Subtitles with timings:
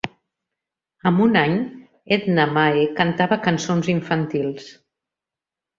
[1.09, 1.53] Amb un any,
[2.17, 4.71] Edna Mae cantava cançons infantils.